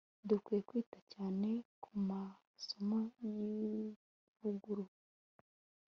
Dukwiriye 0.27 0.65
kwita 0.69 0.99
cyane 1.13 1.49
ku 1.83 1.91
masomo 2.09 2.97
yivugurura 3.25 4.85